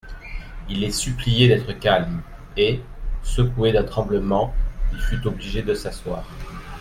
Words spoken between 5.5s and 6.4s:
de s'asseoir.